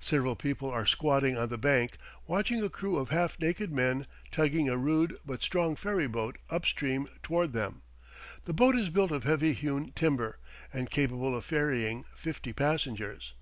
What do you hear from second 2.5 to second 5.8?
a crew of half naked men tugging a rude but strong